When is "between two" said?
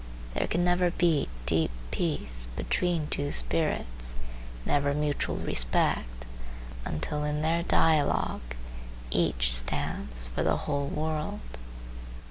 2.55-3.31